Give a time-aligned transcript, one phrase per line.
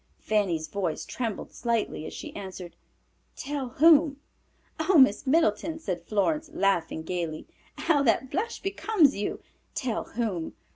[0.19, 2.75] Fanny's voice trembled slightly as she answered,
[3.35, 4.17] "Tell whom?"
[4.79, 7.45] "Oh, Miss Middleton," said Florence, laughing gayly,
[7.77, 9.41] "how that blush becomes you!
[9.75, 10.53] Tell whom?